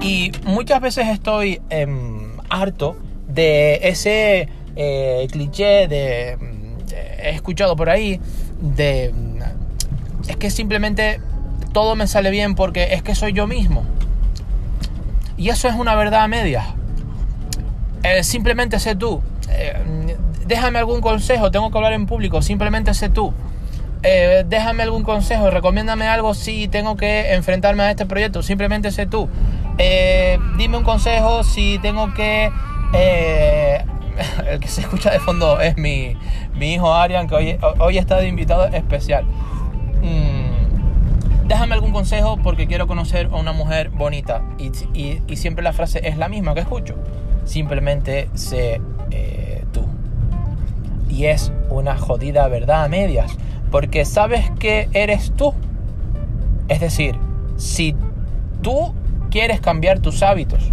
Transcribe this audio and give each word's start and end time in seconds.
Y 0.00 0.32
muchas 0.44 0.80
veces 0.80 1.08
estoy 1.08 1.60
em, 1.68 2.38
harto 2.48 2.96
de 3.28 3.80
ese 3.82 4.48
eh, 4.76 5.26
cliché 5.30 5.88
de, 5.88 6.38
he 7.22 7.30
escuchado 7.30 7.76
por 7.76 7.90
ahí 7.90 8.20
de 8.60 9.12
es 10.26 10.36
que 10.36 10.50
simplemente 10.50 11.20
todo 11.72 11.96
me 11.96 12.06
sale 12.06 12.30
bien 12.30 12.54
porque 12.54 12.94
es 12.94 13.02
que 13.02 13.14
soy 13.14 13.32
yo 13.32 13.46
mismo. 13.46 13.84
Y 15.36 15.48
eso 15.48 15.68
es 15.68 15.74
una 15.74 15.94
verdad 15.94 16.22
a 16.22 16.28
medias. 16.28 16.66
Eh, 18.02 18.22
simplemente 18.22 18.78
sé 18.78 18.94
tú. 18.94 19.22
Eh, 19.50 20.16
déjame 20.46 20.78
algún 20.78 21.00
consejo, 21.00 21.50
tengo 21.50 21.70
que 21.70 21.78
hablar 21.78 21.92
en 21.92 22.06
público, 22.06 22.42
simplemente 22.42 22.94
sé 22.94 23.08
tú. 23.08 23.32
Déjame 24.46 24.82
algún 24.82 25.02
consejo, 25.02 25.50
recomiéndame 25.50 26.08
algo 26.08 26.32
si 26.32 26.68
tengo 26.68 26.96
que 26.96 27.34
enfrentarme 27.34 27.82
a 27.82 27.90
este 27.90 28.06
proyecto, 28.06 28.42
simplemente 28.42 28.90
sé 28.92 29.04
tú. 29.04 29.28
Dime 30.56 30.76
un 30.76 30.84
consejo 30.84 31.42
si 31.42 31.78
tengo 31.78 32.12
que... 32.14 32.50
el 34.48 34.60
que 34.60 34.68
se 34.68 34.82
escucha 34.82 35.10
de 35.10 35.20
fondo 35.20 35.60
es 35.60 35.76
mi, 35.76 36.16
mi 36.54 36.74
hijo 36.74 36.92
Arian, 36.92 37.26
que 37.26 37.34
hoy, 37.34 37.58
hoy 37.78 37.98
está 37.98 38.16
de 38.16 38.28
invitado 38.28 38.66
especial. 38.66 39.24
Mm, 40.02 40.50
déjame 41.46 41.74
algún 41.74 41.92
consejo 41.92 42.38
porque 42.42 42.66
quiero 42.66 42.86
conocer 42.86 43.28
a 43.32 43.36
una 43.36 43.52
mujer 43.52 43.90
bonita. 43.90 44.42
Y, 44.58 44.70
y, 45.26 45.36
siempre 45.36 45.62
la 45.62 45.72
frase 45.72 46.00
es 46.06 46.16
la 46.16 46.28
misma 46.28 46.54
que 46.54 46.60
escucho. 46.60 46.94
Simplemente 47.44 48.28
sé 48.34 48.80
eh, 49.10 49.64
tú. 49.72 49.84
Y 51.08 51.26
es 51.26 51.52
una 51.68 51.96
jodida 51.96 52.46
verdad 52.48 52.84
a 52.84 52.88
medias. 52.88 53.36
Porque 53.70 54.04
sabes 54.04 54.50
que 54.58 54.88
eres 54.92 55.32
tú. 55.36 55.54
Es 56.68 56.80
decir, 56.80 57.16
si 57.56 57.94
tú 58.62 58.94
quieres 59.30 59.60
cambiar 59.60 60.00
tus 60.00 60.22
hábitos, 60.22 60.72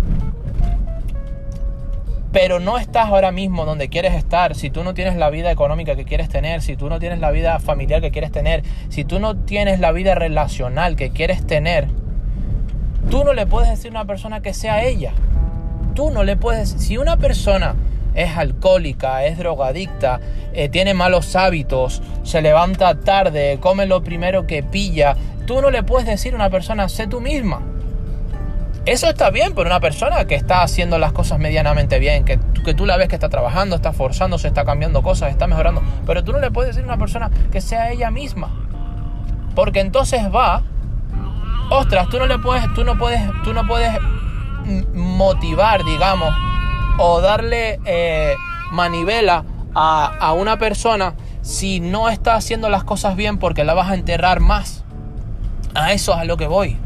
pero 2.32 2.60
no 2.60 2.78
estás 2.78 3.08
ahora 3.08 3.32
mismo 3.32 3.66
donde 3.66 3.90
quieres 3.90 4.14
estar, 4.14 4.54
si 4.56 4.70
tú 4.70 4.84
no 4.84 4.94
tienes 4.94 5.16
la 5.16 5.30
vida 5.30 5.50
económica 5.50 5.96
que 5.96 6.06
quieres 6.06 6.30
tener, 6.30 6.62
si 6.62 6.76
tú 6.76 6.90
no 6.90 7.00
tienes 7.00 7.20
la 7.20 7.32
vida 7.32 7.60
familiar 7.60 8.02
que 8.02 8.12
quieres 8.12 8.32
tener, 8.32 8.64
si 8.90 9.06
tú 9.06 9.20
no 9.20 9.36
tienes 9.38 9.80
la 9.80 9.92
vida 9.92 10.14
relacional 10.14 10.96
que 10.96 11.12
quieres 11.12 11.48
tener, 11.48 11.88
tú 13.10 13.24
no 13.24 13.34
le 13.34 13.48
puedes 13.48 13.70
decir 13.70 13.88
a 13.88 14.02
una 14.02 14.06
persona 14.06 14.42
que 14.42 14.54
sea 14.54 14.84
ella. 14.84 15.14
Tú 15.96 16.12
no 16.12 16.24
le 16.24 16.38
puedes... 16.38 16.70
Si 16.70 16.98
una 16.98 17.18
persona 17.18 17.76
es 18.14 18.38
alcohólica, 18.38 19.26
es 19.26 19.38
drogadicta, 19.38 20.20
eh, 20.54 20.70
tiene 20.70 20.94
malos 20.94 21.36
hábitos, 21.36 22.02
se 22.24 22.42
levanta 22.42 23.00
tarde, 23.00 23.58
come 23.60 23.86
lo 23.86 24.04
primero 24.04 24.46
que 24.46 24.62
pilla, 24.64 25.16
tú 25.46 25.62
no 25.62 25.72
le 25.72 25.82
puedes 25.82 26.08
decir 26.08 26.34
a 26.34 26.36
una 26.36 26.50
persona, 26.50 26.90
sé 26.90 27.08
tú 27.08 27.20
misma. 27.22 27.62
Eso 28.88 29.10
está 29.10 29.32
bien 29.32 29.54
por 29.54 29.66
una 29.66 29.82
persona 29.82 30.28
que 30.28 30.36
está 30.36 30.62
haciendo 30.62 30.98
las 30.98 31.12
cosas 31.12 31.40
medianamente 31.40 32.00
bien, 32.00 32.24
que, 32.24 32.40
que 32.64 32.74
tú 32.74 32.86
la 32.86 32.96
ves 32.96 33.10
que 33.10 33.16
está 33.16 33.28
trabajando, 33.28 33.76
está 33.76 33.92
forzándose, 33.92 34.48
está 34.48 34.64
cambiando 34.64 35.04
cosas, 35.04 35.30
está 35.30 35.46
mejorando. 35.46 35.84
Pero 36.06 36.24
tú 36.24 36.32
no 36.32 36.40
le 36.40 36.52
puedes 36.52 36.74
decir 36.74 36.90
a 36.90 36.94
una 36.94 36.98
persona 36.98 37.30
que 37.52 37.60
sea 37.60 37.92
ella 37.92 38.12
misma. 38.12 38.50
Porque 39.56 39.82
entonces 39.82 40.34
va, 40.34 40.64
ostras, 41.70 42.08
tú 42.08 42.18
no 42.18 42.28
le 42.28 42.40
puedes, 42.40 42.74
tú 42.76 42.86
no 42.86 42.98
puedes, 42.98 43.22
tú 43.44 43.54
no 43.54 43.68
puedes 43.68 43.92
motivar, 44.94 45.84
digamos, 45.84 46.34
o 46.98 47.20
darle 47.20 47.82
eh, 47.84 48.36
manivela 48.72 49.44
a, 49.76 50.14
a 50.18 50.32
una 50.32 50.58
persona 50.58 51.14
si 51.42 51.82
no 51.82 52.08
está 52.08 52.36
haciendo 52.36 52.70
las 52.70 52.86
cosas 52.86 53.18
bien 53.18 53.38
porque 53.38 53.66
la 53.66 53.74
vas 53.74 53.92
a 53.92 53.96
enterrar 53.96 54.40
más. 54.40 54.86
A 55.76 55.92
eso 55.92 56.14
es 56.14 56.20
a 56.20 56.24
lo 56.24 56.38
que 56.38 56.48
voy. 56.48 56.78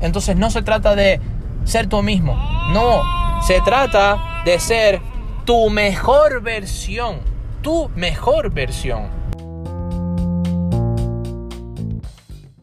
Entonces 0.00 0.36
no 0.36 0.50
se 0.50 0.62
trata 0.62 0.94
de 0.94 1.20
ser 1.64 1.88
tú 1.88 2.02
mismo, 2.02 2.34
no, 2.72 3.02
se 3.42 3.60
trata 3.62 4.42
de 4.44 4.58
ser 4.58 5.00
tu 5.44 5.70
mejor 5.70 6.42
versión, 6.42 7.20
tu 7.62 7.90
mejor 7.94 8.50
versión. 8.50 9.08